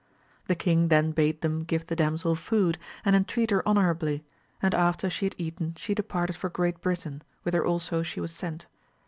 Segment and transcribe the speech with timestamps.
[0.47, 4.23] The king then bade them give the damsel food and entreat her honourably,
[4.59, 8.65] and after she had eaten she departed for Great Britain, whither also she was sent.